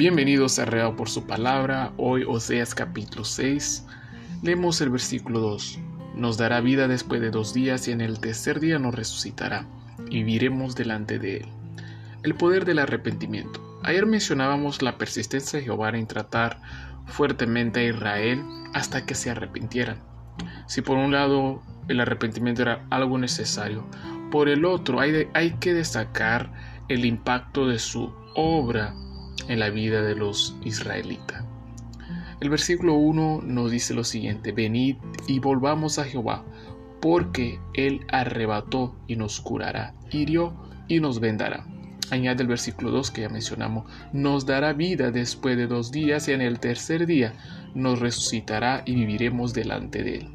[0.00, 1.92] Bienvenidos a Real por su palabra.
[1.98, 3.84] Hoy Oseas capítulo 6.
[4.42, 5.78] Leemos el versículo 2.
[6.14, 9.66] Nos dará vida después de dos días y en el tercer día nos resucitará
[10.08, 11.48] y viviremos delante de él.
[12.22, 13.60] El poder del arrepentimiento.
[13.82, 16.62] Ayer mencionábamos la persistencia de Jehová en tratar
[17.04, 18.42] fuertemente a Israel
[18.72, 19.98] hasta que se arrepintieran.
[20.66, 23.86] Si por un lado el arrepentimiento era algo necesario,
[24.30, 26.50] por el otro hay, hay que destacar
[26.88, 28.94] el impacto de su obra
[29.48, 31.44] en la vida de los israelitas.
[32.40, 36.44] El versículo 1 nos dice lo siguiente, venid y volvamos a Jehová,
[37.00, 40.54] porque Él arrebató y nos curará, hirió
[40.88, 41.66] y nos vendará.
[42.10, 46.32] Añade el versículo 2 que ya mencionamos, nos dará vida después de dos días y
[46.32, 47.34] en el tercer día
[47.74, 50.28] nos resucitará y viviremos delante de Él.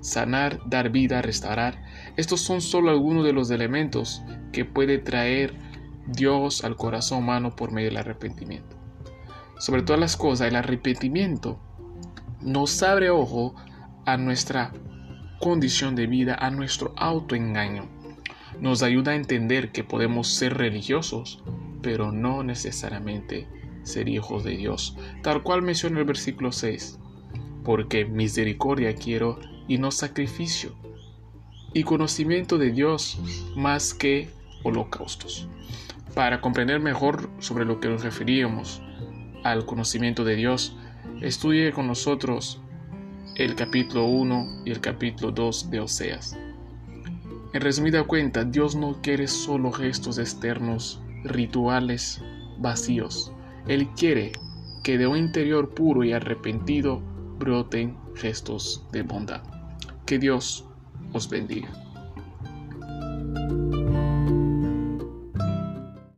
[0.00, 1.80] Sanar, dar vida, restaurar,
[2.16, 4.22] estos son solo algunos de los elementos
[4.52, 5.54] que puede traer
[6.06, 8.76] Dios al corazón humano por medio del arrepentimiento.
[9.58, 11.58] Sobre todas las cosas, el arrepentimiento
[12.40, 13.54] nos abre ojo
[14.04, 14.72] a nuestra
[15.40, 17.88] condición de vida, a nuestro autoengaño.
[18.60, 21.42] Nos ayuda a entender que podemos ser religiosos,
[21.82, 23.46] pero no necesariamente
[23.82, 26.98] ser hijos de Dios, tal cual menciona el versículo 6,
[27.64, 30.74] porque misericordia quiero y no sacrificio,
[31.72, 33.18] y conocimiento de Dios
[33.56, 34.28] más que
[34.62, 35.48] holocaustos.
[36.14, 38.82] Para comprender mejor sobre lo que nos referíamos
[39.44, 40.76] al conocimiento de Dios,
[41.20, 42.60] estudie con nosotros
[43.36, 46.38] el capítulo 1 y el capítulo 2 de Oseas.
[47.54, 52.22] En resumida cuenta, Dios no quiere solo gestos externos, rituales,
[52.58, 53.32] vacíos.
[53.66, 54.32] Él quiere
[54.82, 57.02] que de un interior puro y arrepentido
[57.38, 59.42] broten gestos de bondad.
[60.06, 60.64] Que Dios
[61.12, 61.70] os bendiga.